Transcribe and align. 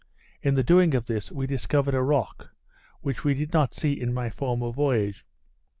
In 0.41 0.55
the 0.55 0.63
doing 0.63 0.95
of 0.95 1.05
this 1.05 1.31
we 1.31 1.45
discovered 1.45 1.93
a 1.93 2.01
rock, 2.01 2.49
which 3.01 3.23
we 3.23 3.35
did 3.35 3.53
not 3.53 3.75
see 3.75 3.93
in 4.01 4.15
my 4.15 4.31
former 4.31 4.71
voyage. 4.71 5.27